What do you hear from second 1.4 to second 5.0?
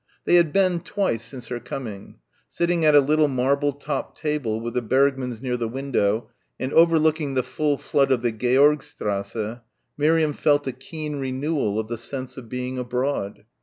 her coming. Sitting at a little marble topped table with the